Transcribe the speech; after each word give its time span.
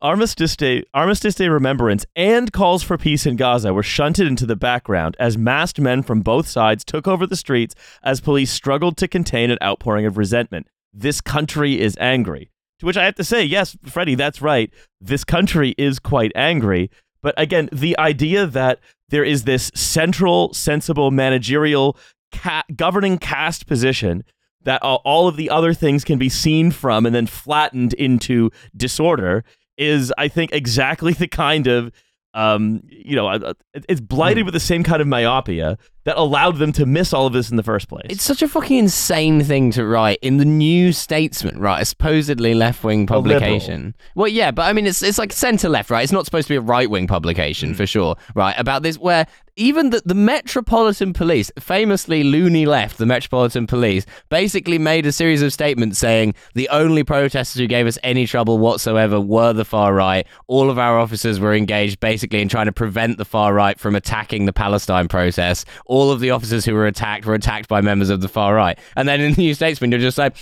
Armistice 0.00 0.54
Day, 0.54 0.84
Armistice 0.94 1.34
Day 1.34 1.48
remembrance 1.48 2.06
and 2.14 2.52
calls 2.52 2.84
for 2.84 2.96
peace 2.96 3.26
in 3.26 3.34
Gaza 3.34 3.74
were 3.74 3.82
shunted 3.82 4.28
into 4.28 4.46
the 4.46 4.54
background 4.54 5.16
as 5.18 5.36
masked 5.36 5.80
men 5.80 6.04
from 6.04 6.20
both 6.20 6.46
sides 6.46 6.84
took 6.84 7.08
over 7.08 7.26
the 7.26 7.34
streets 7.34 7.74
as 8.04 8.20
police 8.20 8.52
struggled 8.52 8.96
to 8.98 9.08
contain 9.08 9.50
an 9.50 9.58
outpouring 9.60 10.06
of 10.06 10.16
resentment. 10.16 10.68
This 10.94 11.20
country 11.20 11.80
is 11.80 11.96
angry. 12.00 12.52
To 12.78 12.86
which 12.86 12.96
I 12.96 13.06
have 13.06 13.16
to 13.16 13.24
say, 13.24 13.42
yes, 13.42 13.76
Freddie, 13.86 14.14
that's 14.14 14.40
right. 14.40 14.72
This 15.00 15.24
country 15.24 15.74
is 15.76 15.98
quite 15.98 16.30
angry. 16.36 16.92
But 17.20 17.34
again, 17.36 17.68
the 17.72 17.98
idea 17.98 18.46
that 18.46 18.78
there 19.08 19.24
is 19.24 19.42
this 19.42 19.72
central, 19.74 20.54
sensible, 20.54 21.10
managerial, 21.10 21.96
ca- 22.30 22.62
governing 22.76 23.18
caste 23.18 23.66
position 23.66 24.22
that 24.62 24.80
all 24.82 25.26
of 25.26 25.36
the 25.36 25.50
other 25.50 25.74
things 25.74 26.04
can 26.04 26.18
be 26.18 26.28
seen 26.28 26.70
from 26.70 27.04
and 27.04 27.12
then 27.12 27.26
flattened 27.26 27.94
into 27.94 28.52
disorder 28.76 29.42
is, 29.78 30.12
I 30.18 30.28
think, 30.28 30.52
exactly 30.52 31.12
the 31.14 31.28
kind 31.28 31.66
of 31.66 31.92
um, 32.34 32.82
you 32.88 33.16
know, 33.16 33.54
it's 33.74 34.00
blighted 34.00 34.44
with 34.44 34.54
the 34.54 34.60
same 34.60 34.84
kind 34.84 35.00
of 35.00 35.08
myopia 35.08 35.78
that 36.08 36.16
allowed 36.16 36.56
them 36.56 36.72
to 36.72 36.86
miss 36.86 37.12
all 37.12 37.26
of 37.26 37.34
this 37.34 37.50
in 37.50 37.58
the 37.58 37.62
first 37.62 37.86
place. 37.86 38.06
It's 38.08 38.22
such 38.22 38.40
a 38.40 38.48
fucking 38.48 38.78
insane 38.78 39.44
thing 39.44 39.70
to 39.72 39.84
write 39.84 40.18
in 40.22 40.38
the 40.38 40.44
New 40.46 40.90
Statesman, 40.90 41.60
right? 41.60 41.82
A 41.82 41.84
supposedly 41.84 42.54
left 42.54 42.82
wing 42.82 43.06
publication. 43.06 43.94
Well, 44.14 44.28
yeah, 44.28 44.50
but 44.50 44.62
I 44.62 44.72
mean, 44.72 44.86
it's 44.86 45.02
it's 45.02 45.18
like 45.18 45.34
centre 45.34 45.68
left, 45.68 45.90
right? 45.90 46.02
It's 46.02 46.10
not 46.10 46.24
supposed 46.24 46.48
to 46.48 46.52
be 46.52 46.56
a 46.56 46.62
right 46.62 46.88
wing 46.88 47.08
publication 47.08 47.74
mm. 47.74 47.76
for 47.76 47.86
sure, 47.86 48.16
right? 48.34 48.58
About 48.58 48.82
this, 48.82 48.98
where 48.98 49.26
even 49.58 49.90
the, 49.90 50.00
the 50.04 50.14
Metropolitan 50.14 51.12
Police, 51.12 51.50
famously 51.58 52.22
loony 52.22 52.64
left, 52.64 52.96
the 52.96 53.06
Metropolitan 53.06 53.66
Police, 53.66 54.06
basically 54.28 54.78
made 54.78 55.04
a 55.04 55.10
series 55.10 55.42
of 55.42 55.52
statements 55.52 55.98
saying 55.98 56.34
the 56.54 56.68
only 56.68 57.02
protesters 57.02 57.58
who 57.58 57.66
gave 57.66 57.86
us 57.86 57.98
any 58.04 58.24
trouble 58.24 58.58
whatsoever 58.58 59.20
were 59.20 59.52
the 59.52 59.64
far 59.64 59.92
right. 59.92 60.26
All 60.46 60.70
of 60.70 60.78
our 60.78 60.96
officers 60.98 61.40
were 61.40 61.54
engaged 61.54 61.98
basically 61.98 62.40
in 62.40 62.48
trying 62.48 62.66
to 62.66 62.72
prevent 62.72 63.18
the 63.18 63.24
far 63.24 63.52
right 63.52 63.78
from 63.78 63.96
attacking 63.96 64.46
the 64.46 64.52
Palestine 64.52 65.08
protests. 65.08 65.64
All 65.86 65.97
of 66.12 66.20
the 66.20 66.30
officers 66.30 66.64
who 66.64 66.74
were 66.74 66.86
attacked 66.86 67.26
were 67.26 67.34
attacked 67.34 67.68
by 67.68 67.80
members 67.80 68.10
of 68.10 68.20
the 68.20 68.28
far 68.28 68.54
right. 68.54 68.78
And 68.96 69.08
then 69.08 69.20
in 69.20 69.34
the 69.34 69.42
New 69.42 69.54
Statesman, 69.54 69.90
you're 69.90 70.00
just 70.00 70.18
like, 70.18 70.36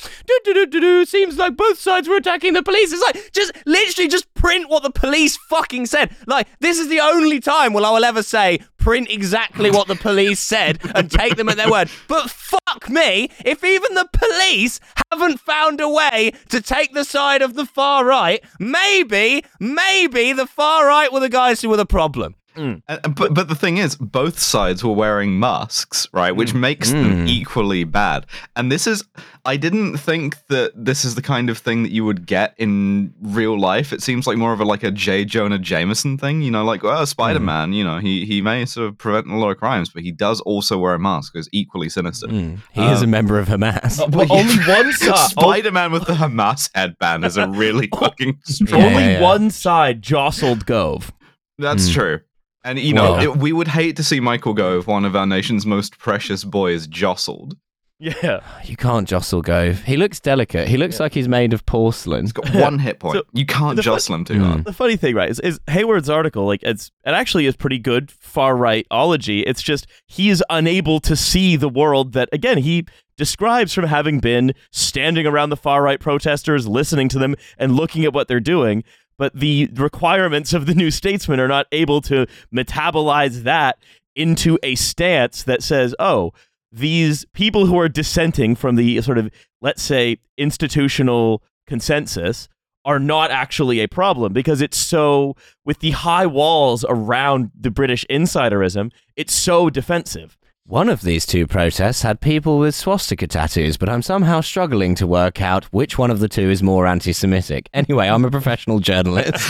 seems 1.06 1.38
like 1.38 1.56
both 1.56 1.78
sides 1.78 2.08
were 2.08 2.16
attacking 2.16 2.52
the 2.52 2.62
police. 2.62 2.92
It's 2.92 3.02
like, 3.02 3.32
just 3.32 3.52
literally 3.66 4.08
just 4.08 4.32
print 4.34 4.68
what 4.68 4.82
the 4.82 4.90
police 4.90 5.36
fucking 5.48 5.86
said. 5.86 6.14
Like, 6.26 6.46
this 6.60 6.78
is 6.78 6.88
the 6.88 7.00
only 7.00 7.40
time 7.40 7.72
will 7.72 7.86
I 7.86 7.90
will 7.90 8.04
ever 8.04 8.22
say, 8.22 8.60
print 8.78 9.10
exactly 9.10 9.70
what 9.70 9.88
the 9.88 9.96
police 9.96 10.38
said 10.38 10.78
and 10.94 11.10
take 11.10 11.36
them 11.36 11.48
at 11.48 11.56
their 11.56 11.70
word. 11.70 11.90
But 12.06 12.30
fuck 12.30 12.88
me, 12.88 13.30
if 13.44 13.64
even 13.64 13.94
the 13.94 14.08
police 14.12 14.78
haven't 15.10 15.40
found 15.40 15.80
a 15.80 15.88
way 15.88 16.32
to 16.50 16.60
take 16.60 16.94
the 16.94 17.04
side 17.04 17.42
of 17.42 17.54
the 17.54 17.66
far 17.66 18.04
right, 18.04 18.44
maybe, 18.60 19.44
maybe 19.58 20.32
the 20.32 20.46
far 20.46 20.86
right 20.86 21.12
were 21.12 21.20
the 21.20 21.28
guys 21.28 21.62
who 21.62 21.68
were 21.68 21.76
the 21.76 21.86
problem. 21.86 22.36
Mm. 22.56 22.82
Uh, 22.88 23.08
but 23.08 23.34
but 23.34 23.48
the 23.48 23.54
thing 23.54 23.78
is, 23.78 23.96
both 23.96 24.38
sides 24.38 24.82
were 24.82 24.92
wearing 24.92 25.38
masks, 25.38 26.08
right? 26.12 26.32
Which 26.32 26.52
mm. 26.52 26.60
makes 26.60 26.90
mm. 26.90 27.02
them 27.02 27.26
equally 27.26 27.84
bad. 27.84 28.26
And 28.56 28.72
this 28.72 28.86
is, 28.86 29.04
I 29.44 29.56
didn't 29.56 29.98
think 29.98 30.36
that 30.48 30.72
this 30.74 31.04
is 31.04 31.14
the 31.14 31.22
kind 31.22 31.50
of 31.50 31.58
thing 31.58 31.82
that 31.82 31.92
you 31.92 32.04
would 32.04 32.26
get 32.26 32.54
in 32.58 33.14
real 33.20 33.58
life. 33.58 33.92
It 33.92 34.02
seems 34.02 34.26
like 34.26 34.36
more 34.36 34.52
of 34.52 34.60
a 34.60 34.64
like 34.64 34.82
a 34.82 34.90
J. 34.90 35.24
Jonah 35.24 35.58
Jameson 35.58 36.18
thing, 36.18 36.42
you 36.42 36.50
know, 36.50 36.64
like 36.64 36.82
well, 36.82 37.04
Spider 37.06 37.40
Man, 37.40 37.70
mm. 37.70 37.74
you 37.74 37.84
know, 37.84 37.98
he 37.98 38.24
he 38.24 38.40
may 38.40 38.64
sort 38.64 38.88
of 38.88 38.98
prevent 38.98 39.26
a 39.28 39.36
lot 39.36 39.50
of 39.50 39.58
crimes, 39.58 39.90
but 39.90 40.02
he 40.02 40.12
does 40.12 40.40
also 40.42 40.78
wear 40.78 40.94
a 40.94 40.98
mask. 40.98 41.36
Is 41.36 41.48
equally 41.52 41.88
sinister. 41.88 42.26
Mm. 42.26 42.58
He 42.72 42.80
um, 42.80 42.92
is 42.92 43.00
a 43.02 43.04
um, 43.04 43.10
member 43.10 43.38
of 43.38 43.48
Hamas. 43.48 44.00
Uh, 44.00 44.08
but 44.08 44.30
only 44.30 44.56
one 44.64 44.92
side. 44.92 45.30
Spider 45.30 45.72
Man 45.72 45.92
with 45.92 46.06
the 46.06 46.14
Hamas 46.14 46.70
headband 46.74 47.24
is 47.24 47.36
a 47.36 47.48
really 47.48 47.88
fucking. 47.98 48.38
Strong. 48.44 48.80
Yeah, 48.80 48.86
only 48.86 49.02
yeah, 49.02 49.10
yeah. 49.12 49.22
one 49.22 49.50
side 49.50 50.02
jostled 50.02 50.66
Gove. 50.66 51.12
That's 51.58 51.88
mm. 51.88 51.94
true. 51.94 52.20
And 52.66 52.80
you 52.80 52.92
know, 52.92 53.16
it, 53.16 53.36
we 53.36 53.52
would 53.52 53.68
hate 53.68 53.94
to 53.96 54.02
see 54.02 54.18
Michael 54.18 54.52
Gove, 54.52 54.88
one 54.88 55.04
of 55.04 55.14
our 55.14 55.24
nation's 55.26 55.64
most 55.64 55.98
precious 55.98 56.42
boys, 56.42 56.88
jostled. 56.88 57.56
Yeah, 58.00 58.40
you 58.64 58.76
can't 58.76 59.06
jostle 59.06 59.40
Gove. 59.40 59.82
He 59.82 59.96
looks 59.96 60.18
delicate. 60.18 60.66
He 60.66 60.76
looks 60.76 60.96
yeah. 60.96 61.04
like 61.04 61.14
he's 61.14 61.28
made 61.28 61.52
of 61.52 61.64
porcelain. 61.64 62.22
He's 62.22 62.32
got 62.32 62.52
one 62.52 62.80
hit 62.80 62.98
point. 62.98 63.16
So, 63.16 63.22
you 63.32 63.46
can't 63.46 63.80
jostle 63.80 64.16
him 64.16 64.24
too 64.24 64.38
hmm. 64.38 64.44
hard. 64.44 64.64
The 64.64 64.72
funny 64.72 64.96
thing, 64.96 65.14
right, 65.14 65.30
is, 65.30 65.38
is 65.40 65.60
Hayward's 65.68 66.10
article. 66.10 66.44
Like, 66.44 66.64
it's 66.64 66.90
it 67.04 67.12
actually 67.12 67.46
is 67.46 67.54
pretty 67.56 67.78
good 67.78 68.10
far 68.10 68.56
right 68.56 68.84
ology. 68.90 69.42
It's 69.42 69.62
just 69.62 69.86
he 70.06 70.28
is 70.28 70.42
unable 70.50 70.98
to 71.00 71.14
see 71.14 71.54
the 71.54 71.68
world 71.68 72.14
that 72.14 72.28
again 72.32 72.58
he 72.58 72.84
describes 73.16 73.72
from 73.72 73.84
having 73.84 74.18
been 74.18 74.52
standing 74.72 75.24
around 75.24 75.50
the 75.50 75.56
far 75.56 75.82
right 75.82 76.00
protesters, 76.00 76.66
listening 76.66 77.08
to 77.10 77.18
them, 77.20 77.36
and 77.58 77.76
looking 77.76 78.04
at 78.04 78.12
what 78.12 78.26
they're 78.26 78.40
doing 78.40 78.82
but 79.18 79.34
the 79.34 79.68
requirements 79.74 80.52
of 80.52 80.66
the 80.66 80.74
New 80.74 80.90
Statesman 80.90 81.40
are 81.40 81.48
not 81.48 81.66
able 81.72 82.00
to 82.02 82.26
metabolize 82.54 83.42
that 83.42 83.78
into 84.14 84.58
a 84.62 84.74
stance 84.74 85.42
that 85.42 85.62
says, 85.62 85.94
oh, 85.98 86.32
these 86.72 87.24
people 87.32 87.66
who 87.66 87.78
are 87.78 87.88
dissenting 87.88 88.54
from 88.54 88.76
the 88.76 89.00
sort 89.02 89.18
of, 89.18 89.30
let's 89.60 89.82
say, 89.82 90.18
institutional 90.36 91.42
consensus 91.66 92.48
are 92.84 92.98
not 93.00 93.30
actually 93.30 93.80
a 93.80 93.88
problem 93.88 94.32
because 94.32 94.60
it's 94.60 94.78
so, 94.78 95.34
with 95.64 95.80
the 95.80 95.90
high 95.90 96.26
walls 96.26 96.84
around 96.88 97.50
the 97.58 97.70
British 97.70 98.04
insiderism, 98.08 98.92
it's 99.16 99.34
so 99.34 99.68
defensive. 99.68 100.38
One 100.68 100.88
of 100.88 101.02
these 101.02 101.26
two 101.26 101.46
protests 101.46 102.02
had 102.02 102.20
people 102.20 102.58
with 102.58 102.74
swastika 102.74 103.28
tattoos, 103.28 103.76
but 103.76 103.88
I'm 103.88 104.02
somehow 104.02 104.40
struggling 104.40 104.96
to 104.96 105.06
work 105.06 105.40
out 105.40 105.64
which 105.66 105.96
one 105.96 106.10
of 106.10 106.18
the 106.18 106.28
two 106.28 106.50
is 106.50 106.60
more 106.60 106.88
anti 106.88 107.12
Semitic. 107.12 107.68
Anyway, 107.72 108.08
I'm 108.08 108.24
a 108.24 108.32
professional 108.32 108.80
journalist. 108.80 109.48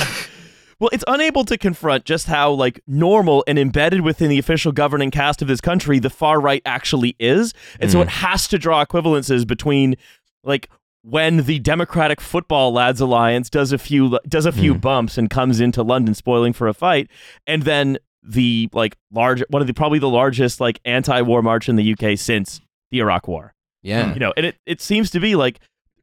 well, 0.79 0.91
it's 0.93 1.05
unable 1.07 1.47
to 1.47 1.57
confront 1.57 2.05
just 2.05 2.27
how 2.27 2.51
like 2.51 2.83
normal 2.87 3.43
and 3.47 3.59
embedded 3.59 4.03
within 4.03 4.29
the 4.29 4.39
official 4.39 4.73
governing 4.73 5.11
caste 5.11 5.41
of 5.41 5.49
this 5.49 5.63
country 5.63 5.99
the 5.99 6.11
far 6.11 6.39
right 6.39 6.61
actually 6.67 7.17
is. 7.19 7.55
And 7.81 7.89
mm. 7.89 7.93
so 7.95 8.03
it 8.03 8.09
has 8.09 8.47
to 8.49 8.59
draw 8.59 8.85
equivalences 8.85 9.47
between 9.47 9.97
like 10.45 10.69
when 11.01 11.45
the 11.45 11.61
Democratic 11.61 12.21
Football 12.21 12.75
Lads 12.75 13.01
Alliance 13.01 13.49
does 13.49 13.73
a 13.73 13.79
few 13.79 14.19
does 14.29 14.45
a 14.45 14.53
few 14.53 14.75
mm. 14.75 14.83
bumps 14.83 15.17
and 15.17 15.31
comes 15.31 15.61
into 15.61 15.83
London 15.83 16.15
spoiling 16.15 16.53
for 16.53 16.69
a 16.69 16.75
fight, 16.75 17.09
and 17.47 17.63
then 17.63 17.97
the 18.27 18.69
like 18.73 18.97
large 19.13 19.43
one 19.49 19.63
of 19.63 19.69
the 19.69 19.75
probably 19.75 19.99
the 19.99 20.09
largest 20.09 20.61
like 20.61 20.81
anti-war 20.85 21.43
march 21.43 21.69
in 21.69 21.77
the 21.77 21.93
UK 21.93 22.19
since 22.19 22.61
the 22.91 22.99
Iraq 22.99 23.29
War. 23.29 23.55
Yeah. 23.83 24.13
You 24.13 24.21
know, 24.21 24.33
and 24.37 24.47
it, 24.47 24.57
it 24.67 24.81
seems 24.81 25.11
to 25.11 25.21
be 25.21 25.37
like 25.37 25.61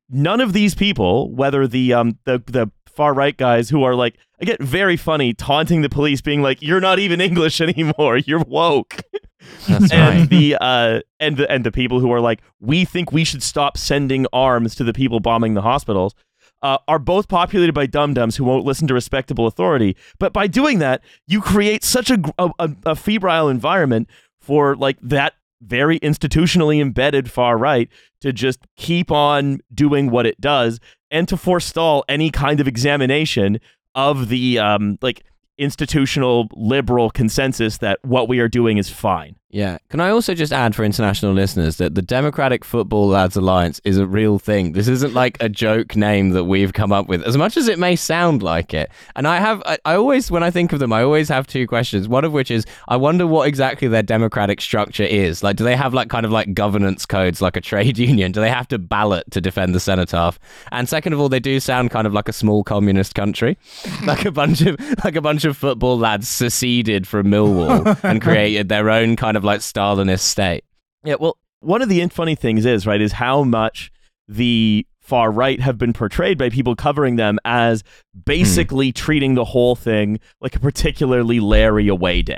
none 0.10 0.40
of 0.40 0.54
these 0.54 0.76
people, 0.76 1.32
whether 1.32 1.68
the 1.68 1.94
um 1.94 2.18
the 2.26 2.42
the 2.46 2.72
far 2.88 3.14
right 3.14 3.36
guys 3.36 3.70
who 3.70 3.84
are 3.84 3.96
like 3.96 4.18
I 4.42 4.46
get 4.46 4.62
very 4.62 4.98
funny 4.98 5.34
taunting 5.34 5.82
the 5.82 5.90
police 5.90 6.22
being 6.22 6.42
like 6.42 6.62
you're 6.62 6.82
not 6.82 7.00
even 7.00 7.20
English 7.20 7.60
anymore, 7.62 8.18
you're 8.18 8.44
woke. 8.44 9.02
That's 9.68 9.92
and 9.92 10.20
right. 10.20 10.30
the 10.30 10.58
uh 10.62 11.00
and 11.20 11.36
the 11.38 11.52
and 11.52 11.66
the 11.66 11.72
people 11.72 12.00
who 12.00 12.12
are 12.12 12.22
like 12.22 12.42
we 12.62 12.86
think 12.86 13.12
we 13.12 13.26
should 13.26 13.44
stop 13.44 13.78
sending 13.78 14.26
arms 14.32 14.76
to 14.76 14.84
the 14.84 14.94
people 14.94 15.20
bombing 15.20 15.54
the 15.54 15.62
hospitals 15.62 16.16
uh, 16.64 16.78
are 16.88 16.98
both 16.98 17.28
populated 17.28 17.74
by 17.74 17.86
dum 17.86 18.14
dums 18.14 18.38
who 18.38 18.46
won't 18.46 18.66
listen 18.66 18.88
to 18.88 18.94
respectable 18.94 19.46
authority. 19.46 19.96
But 20.18 20.34
by 20.34 20.48
doing 20.48 20.80
that, 20.80 21.02
you 21.28 21.42
create 21.42 21.84
such 21.84 22.10
a, 22.10 22.20
a, 22.40 22.72
a 22.86 22.96
febrile 22.96 23.50
environment 23.50 24.10
for 24.40 24.76
like 24.76 24.98
that 25.02 25.34
very 25.62 26.00
institutionally 26.00 26.82
embedded 26.82 27.30
far 27.30 27.58
right 27.58 27.90
to 28.22 28.34
just 28.34 28.60
keep 28.76 29.12
on 29.12 29.60
doing 29.74 30.10
what 30.10 30.26
it 30.26 30.40
does 30.42 30.80
and 31.12 31.28
to 31.28 31.38
forestall 31.38 32.04
any 32.10 32.32
kind 32.32 32.60
of 32.60 32.68
examination 32.68 33.60
of 33.96 34.30
the 34.30 34.58
um, 34.60 34.98
like 35.02 35.24
institutional 35.58 36.48
liberal 36.54 37.10
consensus 37.10 37.78
that 37.78 38.00
what 38.04 38.28
we 38.28 38.40
are 38.40 38.50
doing 38.50 38.78
is 38.78 38.90
fine. 38.90 39.36
Yeah. 39.54 39.78
Can 39.90 40.00
I 40.00 40.10
also 40.10 40.34
just 40.34 40.52
add 40.52 40.74
for 40.74 40.84
international 40.84 41.32
listeners 41.32 41.78
that 41.78 41.94
the 41.94 42.02
Democratic 42.02 42.66
Football 42.66 43.10
Lads 43.10 43.36
Alliance 43.36 43.80
is 43.84 44.00
a 44.00 44.08
real 44.08 44.40
thing. 44.40 44.72
This 44.72 44.88
isn't 44.88 45.14
like 45.14 45.38
a 45.40 45.48
joke 45.48 45.96
name 45.96 46.32
that 46.32 46.46
we've 46.46 46.74
come 46.74 46.92
up 46.92 47.08
with, 47.08 47.22
as 47.22 47.38
much 47.38 47.56
as 47.56 47.68
it 47.68 47.78
may 47.78 47.96
sound 47.96 48.42
like 48.42 48.74
it. 48.74 48.90
And 49.16 49.28
I 49.28 49.38
have, 49.38 49.62
I, 49.64 49.78
I 49.86 49.94
always, 49.94 50.32
when 50.32 50.42
I 50.42 50.50
think 50.50 50.74
of 50.74 50.80
them, 50.80 50.92
I 50.92 51.04
always 51.04 51.30
have 51.30 51.46
two 51.46 51.68
questions. 51.68 52.08
One 52.08 52.26
of 52.26 52.34
which 52.34 52.50
is, 52.50 52.66
I 52.88 52.96
wonder 52.96 53.28
what 53.28 53.48
exactly 53.48 53.88
their 53.88 54.02
democratic 54.02 54.60
structure 54.60 55.04
is. 55.04 55.44
Like, 55.44 55.56
do 55.56 55.64
they 55.64 55.76
have 55.76 55.94
like 55.94 56.10
kind 56.10 56.26
of 56.26 56.32
like 56.32 56.56
governance 56.56 57.06
codes 57.06 57.40
like 57.40 57.56
a 57.56 57.62
trade 57.62 57.98
union? 58.00 58.32
Do 58.32 58.42
they 58.42 58.50
have 58.50 58.68
to 58.70 58.80
ballot 58.80 59.30
to 59.30 59.40
defend 59.40 59.76
the 59.76 59.80
cenotaph? 59.80 60.40
And 60.72 60.90
second 60.90 61.14
of 61.14 61.20
all, 61.20 61.30
they 61.30 61.40
do 61.40 61.60
sound 61.60 61.92
kind 61.92 62.08
of 62.08 62.14
like 62.14 62.28
a 62.28 62.34
small 62.34 62.64
communist 62.64 63.14
country, 63.14 63.60
like 64.08 64.26
a 64.26 64.32
bunch 64.32 64.62
of 64.62 64.80
like 65.04 65.16
a 65.16 65.22
bunch 65.22 65.46
of 65.46 65.56
football 65.56 66.00
lads 66.00 66.28
seceded 66.28 67.08
from 67.08 67.28
Millwall 67.28 68.04
and 68.04 68.20
created 68.20 68.70
their 68.70 68.90
own 68.90 69.16
kind 69.16 69.38
of 69.38 69.43
of 69.44 69.46
like 69.46 69.60
Stalinist 69.60 70.22
state. 70.22 70.64
Yeah, 71.04 71.16
well, 71.20 71.38
one 71.60 71.82
of 71.82 71.90
the 71.90 72.06
funny 72.08 72.36
things 72.36 72.66
is, 72.66 72.88
right, 72.88 73.02
is 73.02 73.12
how 73.14 73.44
much 73.44 73.92
the 74.28 74.88
far 75.02 75.32
right 75.32 75.60
have 75.60 75.78
been 75.78 75.92
portrayed 75.92 76.38
by 76.38 76.50
people 76.50 76.76
covering 76.76 77.18
them 77.18 77.38
as 77.44 77.84
basically 78.26 78.92
mm. 78.92 78.96
treating 78.96 79.36
the 79.36 79.44
whole 79.44 79.76
thing 79.76 80.20
like 80.40 80.56
a 80.56 80.60
particularly 80.60 81.42
Larry 81.42 81.90
away 81.90 82.22
day. 82.22 82.38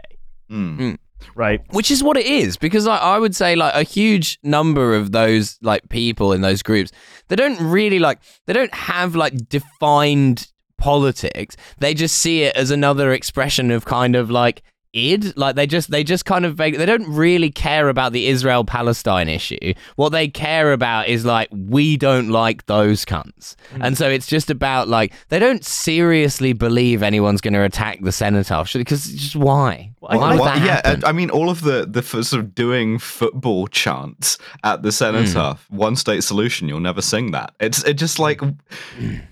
Mm. 0.50 0.80
Mm. 0.80 0.98
Right. 1.36 1.62
Which 1.72 1.92
is 1.92 2.04
what 2.04 2.18
it 2.18 2.26
is, 2.26 2.58
because 2.58 2.86
like, 2.86 3.02
I 3.02 3.18
would 3.20 3.36
say 3.36 3.56
like 3.56 3.74
a 3.74 3.84
huge 3.84 4.38
number 4.44 4.96
of 4.96 5.12
those 5.12 5.58
like 5.62 5.88
people 5.90 6.34
in 6.34 6.42
those 6.42 6.62
groups, 6.62 6.92
they 7.30 7.36
don't 7.36 7.60
really 7.60 8.00
like 8.00 8.20
they 8.46 8.54
don't 8.54 8.74
have 8.74 9.16
like 9.16 9.50
defined 9.50 10.48
politics. 10.78 11.56
They 11.80 11.94
just 11.94 12.18
see 12.18 12.44
it 12.44 12.56
as 12.56 12.70
another 12.70 13.12
expression 13.12 13.72
of 13.72 13.86
kind 13.86 14.16
of 14.16 14.30
like 14.30 14.62
id 14.96 15.36
like 15.36 15.56
they 15.56 15.68
just 15.68 15.92
they 15.92 16.04
just 16.04 16.26
kind 16.26 16.46
of 16.46 16.58
they 16.58 16.72
don't 16.72 17.08
really 17.08 17.52
care 17.52 17.90
about 17.90 18.14
the 18.14 18.28
Israel 18.28 18.64
Palestine 18.64 19.28
issue 19.28 19.74
what 19.96 20.10
they 20.10 20.28
care 20.28 20.72
about 20.74 21.08
is 21.08 21.26
like 21.26 21.50
we 21.52 21.98
don't 21.98 22.30
like 22.30 22.66
those 22.68 23.06
cunts 23.06 23.56
mm. 23.74 23.82
and 23.82 23.98
so 23.98 24.10
it's 24.10 24.28
just 24.28 24.50
about 24.50 24.88
like 24.88 25.14
they 25.30 25.40
don't 25.40 25.66
seriously 25.66 26.54
believe 26.54 27.04
anyone's 27.04 27.42
going 27.42 27.54
to 27.54 27.64
attack 27.64 28.00
the 28.02 28.12
cenotaph 28.12 28.72
because 28.74 29.06
just 29.06 29.36
why 29.36 29.92
why 30.00 30.16
well, 30.16 30.40
well, 30.40 30.60
yeah 30.60 30.76
happen? 30.76 31.04
I 31.06 31.12
mean 31.12 31.30
all 31.30 31.50
of 31.50 31.62
the 31.62 31.86
the 31.86 32.02
sort 32.02 32.34
of 32.34 32.56
doing 32.56 32.98
football 32.98 33.68
chants 33.68 34.38
at 34.64 34.82
the 34.82 34.92
cenotaph 34.92 35.68
mm. 35.70 35.76
one 35.76 35.96
state 35.96 36.24
solution 36.24 36.70
you'll 36.70 36.80
never 36.80 37.02
sing 37.02 37.32
that 37.32 37.54
it's 37.60 37.84
it 37.84 37.96
just 37.96 38.18
like 38.20 38.42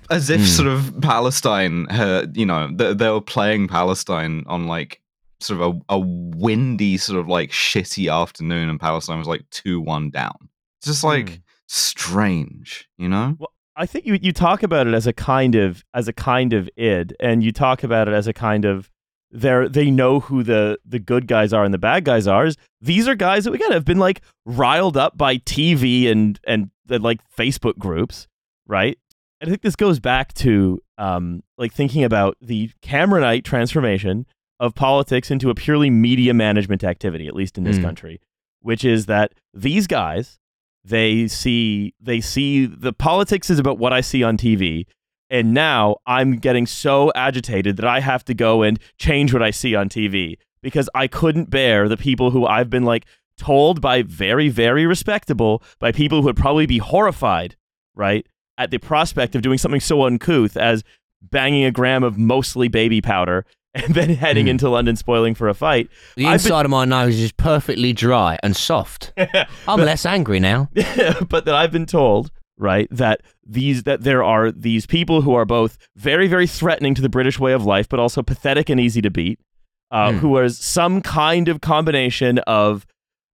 as 0.10 0.30
if 0.30 0.42
mm. 0.42 0.46
sort 0.46 0.68
of 0.68 0.94
Palestine 1.02 1.86
had, 1.86 2.36
you 2.36 2.46
know 2.46 2.70
they, 2.74 2.94
they 2.94 3.10
were 3.10 3.22
playing 3.22 3.68
Palestine 3.68 4.44
on 4.48 4.68
like 4.68 5.00
sort 5.44 5.62
of 5.62 5.76
a, 5.90 5.96
a 5.96 6.00
windy, 6.00 6.98
sort 6.98 7.20
of 7.20 7.28
like 7.28 7.52
shitty 7.52 8.12
afternoon, 8.12 8.70
and 8.70 8.80
Palestine 8.80 9.18
was 9.18 9.28
like 9.28 9.50
two 9.50 9.80
one 9.82 10.10
down. 10.10 10.50
It's 10.80 10.88
just 10.88 11.04
like 11.04 11.26
mm. 11.26 11.42
strange, 11.68 12.88
you 12.98 13.10
know. 13.10 13.36
Well, 13.40 13.52
I 13.76 13.86
think 13.86 14.06
you 14.06 14.18
you 14.22 14.34
talk 14.34 14.64
about 14.64 14.88
it 14.88 14.94
as 14.94 15.08
a 15.08 15.14
kind 15.14 15.56
of 15.56 15.84
as 15.94 16.08
a 16.08 16.14
kind 16.14 16.54
of 16.54 16.70
id, 16.76 17.16
and 17.20 17.44
you 17.44 17.52
talk 17.52 17.84
about 17.84 18.08
it 18.08 18.14
as 18.14 18.28
a 18.28 18.34
kind 18.34 18.66
of 18.66 18.90
they 19.32 19.68
they 19.70 19.92
know 19.92 20.20
who 20.20 20.44
the 20.44 20.78
the 20.86 21.00
good 21.00 21.28
guys 21.28 21.52
are 21.54 21.64
and 21.64 21.74
the 21.74 21.80
bad 21.80 22.06
guys 22.06 22.28
are. 22.28 22.50
These 22.82 23.08
are 23.08 23.16
guys 23.16 23.44
that 23.44 23.52
we 23.52 23.58
got 23.58 23.72
have 23.72 23.86
been 23.86 23.98
like 23.98 24.22
riled 24.46 24.96
up 24.96 25.18
by 25.18 25.38
TV 25.38 26.10
and 26.10 26.40
and 26.46 26.70
the, 26.86 27.00
like 27.00 27.20
Facebook 27.36 27.78
groups, 27.78 28.28
right? 28.68 28.98
I 29.42 29.46
think 29.46 29.62
this 29.62 29.76
goes 29.76 30.00
back 30.00 30.34
to 30.36 30.80
um, 30.98 31.44
like 31.58 31.74
thinking 31.74 32.04
about 32.04 32.38
the 32.40 32.72
Cameronite 32.82 33.44
transformation 33.44 34.26
of 34.60 34.76
politics 34.76 35.32
into 35.32 35.50
a 35.50 35.56
purely 35.56 35.90
media 35.90 36.34
management 36.34 36.84
activity, 36.84 37.28
at 37.28 37.36
least 37.36 37.58
in 37.58 37.64
this 37.64 37.78
mm. 37.78 37.84
country, 37.84 38.22
which 38.62 38.86
is 38.86 39.08
that 39.08 39.34
these 39.54 39.88
guys 39.88 40.40
they 40.86 41.28
see 41.28 41.94
they 42.02 42.20
see 42.20 42.66
the 42.66 42.94
politics 42.94 43.50
is 43.50 43.60
about 43.60 43.78
what 43.78 43.94
I 43.94 44.02
see 44.02 44.24
on 44.24 44.38
TV. 44.38 44.86
And 45.30 45.54
now 45.54 45.98
I'm 46.06 46.38
getting 46.38 46.68
so 46.68 47.12
agitated 47.16 47.78
that 47.78 47.88
I 47.88 48.02
have 48.02 48.24
to 48.26 48.34
go 48.34 48.62
and 48.62 48.80
change 48.98 49.34
what 49.34 49.42
I 49.42 49.52
see 49.52 49.74
on 49.74 49.90
TV 49.90 50.38
because 50.62 50.90
I 50.94 51.08
couldn't 51.08 51.50
bear 51.50 51.88
the 51.88 51.98
people 51.98 52.32
who 52.32 52.46
I've 52.46 52.70
been 52.70 52.84
like 52.84 53.06
told 53.38 53.82
by 53.82 54.04
very, 54.04 54.50
very 54.50 54.86
respectable, 54.86 55.64
by 55.80 55.92
people 55.92 56.20
who 56.20 56.26
would 56.26 56.38
probably 56.38 56.66
be 56.66 56.78
horrified, 56.78 57.56
right, 57.96 58.28
at 58.58 58.70
the 58.70 58.78
prospect 58.78 59.34
of 59.34 59.42
doing 59.42 59.58
something 59.58 59.82
so 59.82 60.04
uncouth 60.04 60.56
as 60.56 60.84
banging 61.22 61.66
a 61.66 61.72
gram 61.72 62.04
of 62.04 62.18
mostly 62.18 62.68
baby 62.68 63.02
powder 63.02 63.46
and 63.84 63.96
then 63.96 64.10
heading 64.10 64.46
mm. 64.46 64.50
into 64.50 64.70
London 64.70 64.96
spoiling 64.96 65.34
for 65.34 65.50
a 65.50 65.54
fight. 65.56 65.90
The 66.16 66.28
inside 66.28 66.60
been... 66.60 66.66
of 66.66 66.72
my 66.72 66.86
nose 66.86 67.20
is 67.20 67.32
perfectly 67.32 67.92
dry 67.92 68.38
and 68.44 68.56
soft. 68.56 69.14
I'm 69.68 69.80
less 69.80 70.06
angry 70.06 70.40
now. 70.40 70.70
but 71.28 71.46
that 71.46 71.56
I've 71.56 71.72
been 71.72 71.88
told, 71.88 72.32
right, 72.58 72.88
that 72.92 73.22
these 73.44 73.84
that 73.84 74.04
there 74.04 74.24
are 74.24 74.52
these 74.52 74.86
people 74.86 75.24
who 75.24 75.34
are 75.34 75.46
both 75.46 75.80
very 75.96 76.28
very 76.28 76.46
threatening 76.46 76.94
to 76.94 77.02
the 77.02 77.10
British 77.10 77.40
way 77.40 77.54
of 77.54 77.66
life, 77.66 77.90
but 77.90 78.00
also 78.00 78.22
pathetic 78.22 78.70
and 78.70 78.80
easy 78.80 79.02
to 79.02 79.10
beat. 79.10 79.40
Uh, 79.90 80.10
mm. 80.10 80.20
Who 80.20 80.38
are 80.38 80.50
some 80.50 81.02
kind 81.02 81.48
of 81.48 81.62
combination 81.62 82.40
of, 82.40 82.86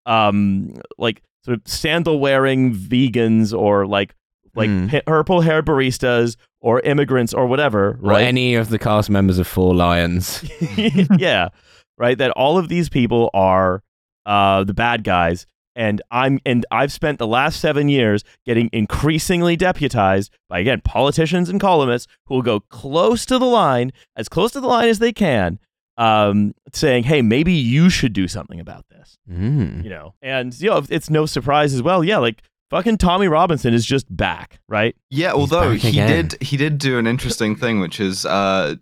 um, 0.06 0.74
like 0.98 1.22
sort 1.44 1.56
of 1.56 1.62
sandal 1.66 2.18
wearing 2.18 2.74
vegans 2.74 3.56
or 3.56 3.86
like 3.86 4.14
like 4.54 4.70
mm. 4.70 5.04
purple 5.06 5.40
hair 5.40 5.62
baristas 5.62 6.36
or 6.60 6.80
immigrants 6.80 7.32
or 7.32 7.46
whatever, 7.46 7.98
right? 8.00 8.22
Or 8.22 8.26
any 8.26 8.54
of 8.54 8.68
the 8.70 8.78
cast 8.78 9.10
members 9.10 9.38
of 9.38 9.46
Four 9.46 9.74
Lions. 9.74 10.44
yeah, 11.18 11.48
right. 11.96 12.18
That 12.18 12.30
all 12.32 12.58
of 12.58 12.68
these 12.68 12.88
people 12.88 13.30
are 13.34 13.82
uh, 14.26 14.64
the 14.64 14.74
bad 14.74 15.04
guys, 15.04 15.46
and 15.76 16.02
I'm 16.10 16.40
and 16.44 16.66
I've 16.70 16.92
spent 16.92 17.18
the 17.18 17.26
last 17.26 17.60
seven 17.60 17.88
years 17.88 18.24
getting 18.44 18.68
increasingly 18.72 19.56
deputized 19.56 20.32
by 20.48 20.58
again 20.58 20.80
politicians 20.82 21.48
and 21.48 21.60
columnists 21.60 22.12
who 22.26 22.34
will 22.34 22.42
go 22.42 22.60
close 22.60 23.24
to 23.26 23.38
the 23.38 23.46
line, 23.46 23.92
as 24.16 24.28
close 24.28 24.52
to 24.52 24.60
the 24.60 24.66
line 24.66 24.88
as 24.88 24.98
they 24.98 25.12
can, 25.12 25.58
um, 25.96 26.54
saying, 26.72 27.04
"Hey, 27.04 27.22
maybe 27.22 27.52
you 27.52 27.90
should 27.90 28.12
do 28.12 28.26
something 28.26 28.60
about 28.60 28.84
this." 28.90 29.16
Mm. 29.30 29.84
You 29.84 29.90
know, 29.90 30.14
and 30.20 30.58
you 30.60 30.70
know, 30.70 30.82
it's 30.88 31.10
no 31.10 31.26
surprise 31.26 31.72
as 31.72 31.82
well. 31.82 32.02
Yeah, 32.02 32.18
like 32.18 32.42
fucking 32.70 32.98
Tommy 32.98 33.28
Robinson 33.28 33.74
is 33.74 33.84
just 33.84 34.14
back, 34.14 34.60
right? 34.68 34.96
Yeah, 35.10 35.32
although 35.32 35.72
he 35.72 35.88
again. 35.88 36.08
did 36.08 36.42
he 36.42 36.56
did 36.56 36.78
do 36.78 36.98
an 36.98 37.06
interesting 37.06 37.56
thing, 37.56 37.80
which 37.80 38.00
is 38.00 38.24
uh, 38.26 38.76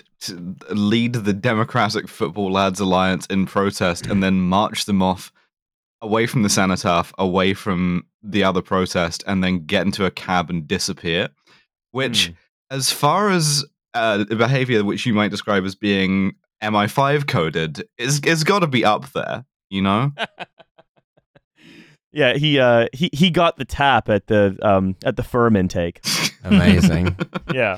lead 0.71 1.15
the 1.15 1.33
Democratic 1.33 2.09
Football 2.09 2.53
Lads 2.53 2.81
Alliance 2.81 3.27
in 3.27 3.47
protest 3.47 4.06
and 4.06 4.23
then 4.23 4.41
march 4.41 4.85
them 4.85 5.03
off 5.03 5.33
away 6.03 6.27
from 6.27 6.43
the 6.43 6.49
cenotaph, 6.49 7.12
away 7.19 7.55
from 7.55 8.06
the 8.23 8.44
other 8.44 8.62
protest, 8.62 9.25
and 9.27 9.43
then 9.43 9.65
get 9.65 9.87
into 9.87 10.05
a 10.05 10.11
cab 10.11 10.50
and 10.50 10.67
disappear. 10.67 11.29
Which, 11.93 12.31
mm. 12.31 12.37
as 12.71 12.91
far 12.91 13.31
as 13.31 13.65
uh, 13.94 14.25
behavior 14.25 14.85
which 14.85 15.06
you 15.06 15.15
might 15.15 15.31
describe 15.31 15.65
as 15.65 15.75
being 15.75 16.35
MI5 16.62 17.27
coded, 17.27 17.85
is 17.99 18.21
is 18.21 18.44
got 18.44 18.61
to 18.61 18.67
be 18.67 18.85
up 18.85 19.12
there, 19.12 19.44
you 19.71 19.82
know. 19.82 20.12
Yeah, 22.17 22.33
he 22.33 22.59
uh 22.59 22.87
he 22.95 23.11
he 23.13 23.29
got 23.29 23.59
the 23.59 23.67
tap 23.67 24.09
at 24.09 24.27
the 24.27 24.57
um 24.63 24.97
at 25.05 25.17
the 25.17 25.23
firm 25.23 25.55
intake. 25.55 26.01
Amazing. 26.45 27.15
yeah. 27.53 27.77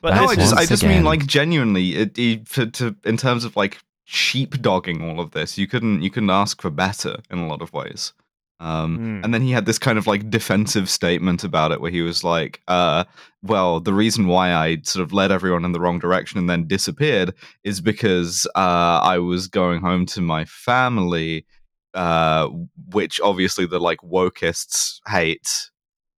But 0.00 0.14
no, 0.14 0.24
I 0.24 0.34
just 0.34 0.54
I 0.54 0.64
just 0.64 0.82
again. 0.82 0.96
mean 0.96 1.04
like 1.04 1.26
genuinely 1.26 1.96
it, 1.96 2.18
it, 2.18 2.46
to, 2.52 2.66
to 2.70 2.96
in 3.04 3.18
terms 3.18 3.44
of 3.44 3.54
like 3.54 3.78
sheepdogging 4.08 5.02
all 5.06 5.20
of 5.20 5.32
this, 5.32 5.58
you 5.58 5.66
couldn't 5.68 6.00
you 6.00 6.08
couldn't 6.08 6.30
ask 6.30 6.62
for 6.62 6.70
better 6.70 7.16
in 7.30 7.40
a 7.40 7.46
lot 7.46 7.60
of 7.60 7.74
ways. 7.74 8.14
Um, 8.58 8.98
mm. 8.98 9.24
And 9.24 9.34
then 9.34 9.42
he 9.42 9.50
had 9.50 9.66
this 9.66 9.78
kind 9.78 9.98
of 9.98 10.06
like 10.06 10.30
defensive 10.30 10.88
statement 10.88 11.44
about 11.44 11.72
it 11.72 11.82
where 11.82 11.90
he 11.90 12.00
was 12.00 12.24
like, 12.24 12.62
uh, 12.68 13.04
well, 13.42 13.80
the 13.80 13.92
reason 13.92 14.28
why 14.28 14.54
I 14.54 14.78
sort 14.82 15.02
of 15.02 15.12
led 15.12 15.30
everyone 15.30 15.66
in 15.66 15.72
the 15.72 15.80
wrong 15.80 15.98
direction 15.98 16.38
and 16.38 16.48
then 16.48 16.66
disappeared 16.66 17.34
is 17.64 17.82
because 17.82 18.46
uh, 18.54 19.00
I 19.02 19.18
was 19.18 19.46
going 19.46 19.82
home 19.82 20.06
to 20.06 20.22
my 20.22 20.46
family 20.46 21.44
uh, 21.94 22.48
which 22.90 23.20
obviously 23.20 23.66
the 23.66 23.78
like 23.78 23.98
wokeists 24.00 25.00
hate. 25.06 25.70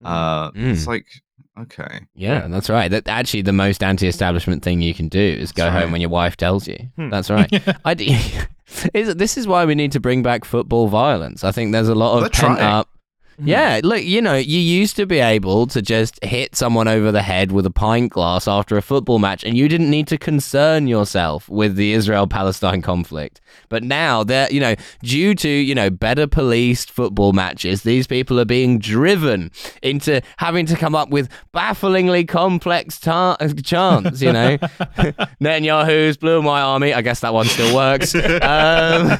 Mm. 0.03 0.09
Uh, 0.09 0.51
mm. 0.51 0.71
It's 0.71 0.87
like 0.87 1.05
okay, 1.59 2.01
yeah, 2.15 2.47
that's 2.47 2.69
right. 2.69 2.89
That 2.89 3.07
actually 3.07 3.41
the 3.41 3.53
most 3.53 3.83
anti-establishment 3.83 4.63
thing 4.63 4.81
you 4.81 4.93
can 4.93 5.07
do 5.07 5.19
is 5.19 5.51
go 5.51 5.69
home 5.69 5.91
when 5.91 6.01
your 6.01 6.09
wife 6.09 6.37
tells 6.37 6.67
you. 6.67 6.77
Hmm. 6.95 7.09
That's 7.09 7.29
right. 7.31 7.49
I 7.85 7.93
d- 7.93 8.17
is 8.93 9.15
this 9.15 9.37
is 9.37 9.47
why 9.47 9.65
we 9.65 9.75
need 9.75 9.91
to 9.93 9.99
bring 9.99 10.23
back 10.23 10.45
football 10.45 10.87
violence. 10.87 11.43
I 11.43 11.51
think 11.51 11.71
there's 11.71 11.89
a 11.89 11.95
lot 11.95 12.23
of 12.23 12.31
pent 12.31 12.59
up. 12.59 12.89
Yeah, 13.37 13.81
look, 13.83 14.03
you 14.03 14.21
know, 14.21 14.35
you 14.35 14.59
used 14.59 14.95
to 14.97 15.05
be 15.05 15.19
able 15.19 15.67
to 15.67 15.81
just 15.81 16.23
hit 16.23 16.55
someone 16.55 16.87
over 16.87 17.11
the 17.11 17.23
head 17.23 17.51
with 17.51 17.65
a 17.65 17.71
pint 17.71 18.11
glass 18.11 18.47
after 18.47 18.77
a 18.77 18.81
football 18.81 19.17
match, 19.19 19.43
and 19.43 19.57
you 19.57 19.67
didn't 19.67 19.89
need 19.89 20.07
to 20.07 20.17
concern 20.17 20.87
yourself 20.87 21.49
with 21.49 21.75
the 21.75 21.93
Israel 21.93 22.27
Palestine 22.27 22.81
conflict. 22.81 23.41
But 23.69 23.83
now, 23.83 24.23
they're, 24.23 24.51
you 24.51 24.59
know, 24.59 24.75
due 25.01 25.33
to, 25.35 25.49
you 25.49 25.73
know, 25.73 25.89
better 25.89 26.27
policed 26.27 26.91
football 26.91 27.33
matches, 27.33 27.81
these 27.81 28.05
people 28.05 28.39
are 28.39 28.45
being 28.45 28.77
driven 28.77 29.51
into 29.81 30.21
having 30.37 30.65
to 30.67 30.75
come 30.75 30.93
up 30.93 31.09
with 31.09 31.29
bafflingly 31.53 32.25
complex 32.25 32.99
ta- 32.99 33.37
chants, 33.63 34.21
you 34.21 34.31
know. 34.31 34.57
Netanyahu's 35.41 36.17
Blue 36.17 36.35
blew 36.35 36.41
my 36.41 36.61
army. 36.61 36.93
I 36.93 37.01
guess 37.01 37.21
that 37.21 37.33
one 37.33 37.45
still 37.45 37.75
works. 37.75 38.13
Um, 38.15 39.17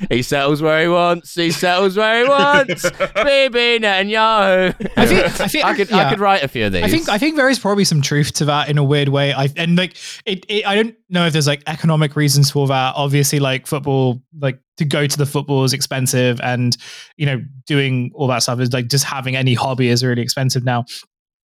he 0.10 0.22
settles 0.22 0.60
where 0.60 0.82
he 0.82 0.88
wants, 0.88 1.34
he 1.34 1.50
settles 1.50 1.96
where 1.96 2.22
he 2.22 2.28
wants. 2.28 2.77
Bibi 2.82 3.80
Netanyahu. 3.80 4.74
I 4.96 5.06
think 5.06 5.40
I 5.40 5.48
think 5.48 5.64
I 5.64 5.74
could 5.74 5.90
yeah. 5.90 5.96
I 5.96 6.10
could 6.10 6.20
write 6.20 6.42
a 6.42 6.48
few 6.48 6.66
of 6.66 6.72
these. 6.72 6.84
I 6.84 6.88
think 6.88 7.08
I 7.08 7.18
think 7.18 7.36
there 7.36 7.48
is 7.48 7.58
probably 7.58 7.84
some 7.84 8.02
truth 8.02 8.32
to 8.34 8.44
that 8.46 8.68
in 8.68 8.78
a 8.78 8.84
weird 8.84 9.08
way. 9.08 9.32
I 9.32 9.48
and 9.56 9.76
like 9.76 9.96
it, 10.26 10.44
it 10.48 10.66
I 10.66 10.74
don't 10.74 10.94
know 11.08 11.26
if 11.26 11.32
there's 11.32 11.46
like 11.46 11.62
economic 11.66 12.16
reasons 12.16 12.50
for 12.50 12.66
that. 12.68 12.94
Obviously, 12.96 13.40
like 13.40 13.66
football, 13.66 14.22
like 14.40 14.60
to 14.78 14.84
go 14.84 15.06
to 15.06 15.18
the 15.18 15.26
football 15.26 15.64
is 15.64 15.72
expensive, 15.72 16.40
and 16.40 16.76
you 17.16 17.26
know 17.26 17.42
doing 17.66 18.10
all 18.14 18.26
that 18.28 18.42
stuff 18.42 18.60
is 18.60 18.72
like 18.72 18.88
just 18.88 19.04
having 19.04 19.36
any 19.36 19.54
hobby 19.54 19.88
is 19.88 20.04
really 20.04 20.22
expensive 20.22 20.64
now. 20.64 20.84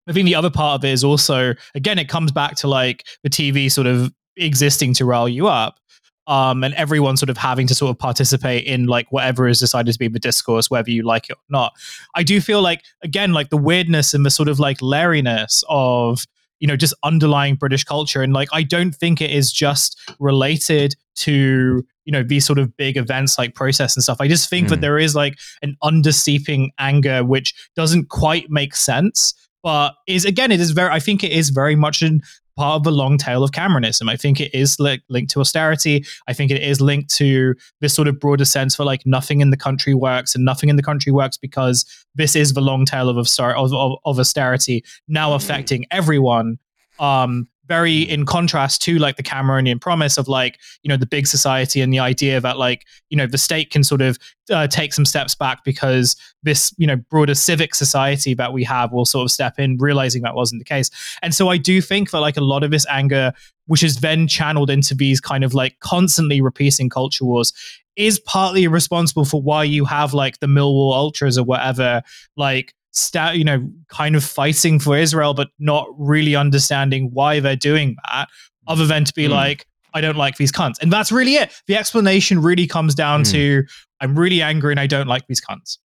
I 0.07 0.13
think 0.13 0.25
the 0.25 0.35
other 0.35 0.49
part 0.49 0.79
of 0.79 0.85
it 0.85 0.91
is 0.91 1.03
also 1.03 1.53
again 1.75 1.99
it 1.99 2.09
comes 2.09 2.31
back 2.31 2.55
to 2.57 2.67
like 2.67 3.05
the 3.23 3.29
TV 3.29 3.71
sort 3.71 3.87
of 3.87 4.11
existing 4.37 4.93
to 4.95 5.05
rile 5.05 5.29
you 5.29 5.47
up 5.47 5.79
um, 6.27 6.63
and 6.63 6.73
everyone 6.75 7.17
sort 7.17 7.29
of 7.29 7.37
having 7.37 7.67
to 7.67 7.75
sort 7.75 7.89
of 7.89 7.99
participate 7.99 8.65
in 8.65 8.85
like 8.85 9.11
whatever 9.11 9.47
is 9.47 9.59
decided 9.59 9.91
to 9.91 9.99
be 9.99 10.07
the 10.07 10.19
discourse, 10.19 10.69
whether 10.69 10.89
you 10.89 11.03
like 11.03 11.29
it 11.29 11.33
or 11.33 11.49
not. 11.49 11.73
I 12.15 12.23
do 12.23 12.39
feel 12.39 12.61
like 12.61 12.83
again, 13.01 13.33
like 13.33 13.49
the 13.49 13.57
weirdness 13.57 14.13
and 14.13 14.25
the 14.25 14.31
sort 14.31 14.49
of 14.49 14.59
like 14.59 14.81
laryness 14.81 15.63
of 15.69 16.25
you 16.59 16.67
know 16.67 16.77
just 16.77 16.93
underlying 17.03 17.55
British 17.55 17.83
culture, 17.83 18.21
and 18.21 18.33
like 18.33 18.49
I 18.53 18.63
don't 18.63 18.95
think 18.95 19.21
it 19.21 19.31
is 19.31 19.51
just 19.51 19.99
related 20.19 20.95
to 21.15 21.85
you 22.05 22.11
know 22.11 22.23
these 22.23 22.45
sort 22.45 22.59
of 22.59 22.75
big 22.77 22.97
events 22.97 23.37
like 23.37 23.55
process 23.55 23.95
and 23.95 24.03
stuff. 24.03 24.17
I 24.19 24.27
just 24.27 24.49
think 24.49 24.67
mm. 24.67 24.69
that 24.69 24.75
hmm. 24.77 24.81
there 24.81 24.99
is 24.99 25.15
like 25.15 25.37
an 25.61 25.75
understeeping 25.83 26.69
anger 26.79 27.23
which 27.23 27.53
doesn't 27.75 28.09
quite 28.09 28.49
make 28.49 28.75
sense 28.75 29.33
but 29.63 29.95
is 30.07 30.25
again 30.25 30.51
it 30.51 30.59
is 30.59 30.71
very 30.71 30.91
i 30.91 30.99
think 30.99 31.23
it 31.23 31.31
is 31.31 31.49
very 31.49 31.75
much 31.75 32.01
an 32.01 32.21
part 32.55 32.75
of 32.75 32.83
the 32.83 32.91
long 32.91 33.17
tail 33.17 33.43
of 33.43 33.51
Cameronism. 33.51 34.09
I 34.09 34.15
think 34.15 34.39
it 34.39 34.53
is 34.53 34.79
li- 34.79 35.01
linked 35.09 35.31
to 35.31 35.39
austerity. 35.39 36.05
I 36.27 36.33
think 36.33 36.51
it 36.51 36.61
is 36.61 36.81
linked 36.81 37.13
to 37.15 37.55
this 37.81 37.93
sort 37.93 38.07
of 38.07 38.19
broader 38.19 38.45
sense 38.45 38.75
for 38.75 38.83
like 38.83 39.05
nothing 39.05 39.41
in 39.41 39.49
the 39.49 39.57
country 39.57 39.93
works 39.93 40.35
and 40.35 40.45
nothing 40.45 40.69
in 40.69 40.75
the 40.75 40.83
country 40.83 41.11
works 41.11 41.37
because 41.37 41.85
this 42.15 42.35
is 42.35 42.53
the 42.53 42.61
long 42.61 42.85
tail 42.85 43.09
of, 43.09 43.17
of, 43.17 43.27
of, 43.39 43.97
of 44.05 44.19
austerity 44.19 44.83
now 45.07 45.31
mm. 45.31 45.35
affecting 45.35 45.85
everyone. 45.91 46.57
Um, 46.99 47.47
very 47.67 48.01
in 48.01 48.25
contrast 48.25 48.81
to 48.81 48.97
like 48.97 49.15
the 49.15 49.23
Cameronian 49.23 49.79
promise 49.79 50.17
of 50.17 50.27
like 50.27 50.59
you 50.83 50.89
know 50.89 50.97
the 50.97 51.05
big 51.05 51.27
society 51.27 51.81
and 51.81 51.93
the 51.93 51.99
idea 51.99 52.41
that 52.41 52.57
like 52.57 52.85
you 53.09 53.17
know 53.17 53.27
the 53.27 53.37
state 53.37 53.71
can 53.71 53.83
sort 53.83 54.01
of 54.01 54.17
uh, 54.51 54.67
take 54.67 54.93
some 54.93 55.05
steps 55.05 55.35
back 55.35 55.63
because 55.63 56.15
this 56.43 56.73
you 56.77 56.85
know 56.85 56.97
broader 57.09 57.35
civic 57.35 57.73
society 57.73 58.33
that 58.33 58.53
we 58.53 58.63
have 58.63 58.91
will 58.91 59.05
sort 59.05 59.25
of 59.25 59.31
step 59.31 59.57
in 59.59 59.77
realizing 59.77 60.21
that 60.21 60.35
wasn't 60.35 60.59
the 60.59 60.65
case. 60.65 60.89
And 61.21 61.33
so 61.33 61.49
i 61.49 61.57
do 61.57 61.81
think 61.81 62.11
that 62.11 62.19
like 62.19 62.37
a 62.37 62.41
lot 62.41 62.63
of 62.63 62.71
this 62.71 62.85
anger 62.89 63.33
which 63.65 63.83
is 63.83 63.97
then 63.97 64.27
channeled 64.27 64.69
into 64.69 64.93
these 64.93 65.21
kind 65.21 65.43
of 65.43 65.53
like 65.53 65.79
constantly 65.79 66.41
repeating 66.41 66.89
culture 66.89 67.25
wars 67.25 67.53
is 67.95 68.19
partly 68.19 68.67
responsible 68.67 69.25
for 69.25 69.41
why 69.41 69.63
you 69.63 69.85
have 69.85 70.13
like 70.13 70.39
the 70.39 70.47
millwall 70.47 70.93
ultras 70.93 71.37
or 71.37 71.43
whatever 71.43 72.01
like 72.35 72.73
sta- 72.93 73.31
you 73.31 73.43
know, 73.43 73.69
kind 73.89 74.15
of 74.15 74.23
fighting 74.23 74.79
for 74.79 74.97
Israel, 74.97 75.33
but 75.33 75.49
not 75.59 75.87
really 75.97 76.35
understanding 76.35 77.09
why 77.11 77.39
they're 77.39 77.55
doing 77.55 77.95
that, 78.07 78.29
other 78.67 78.85
than 78.85 79.03
to 79.05 79.13
be 79.13 79.27
mm. 79.27 79.31
like, 79.31 79.65
I 79.93 80.01
don't 80.01 80.17
like 80.17 80.37
these 80.37 80.51
cunts. 80.51 80.75
And 80.81 80.91
that's 80.91 81.11
really 81.11 81.35
it. 81.35 81.51
The 81.67 81.75
explanation 81.75 82.41
really 82.41 82.65
comes 82.65 82.95
down 82.95 83.23
mm. 83.23 83.31
to 83.31 83.63
I'm 83.99 84.17
really 84.17 84.41
angry 84.41 84.73
and 84.73 84.79
I 84.79 84.87
don't 84.87 85.07
like 85.07 85.27
these 85.27 85.41
cunts. 85.41 85.77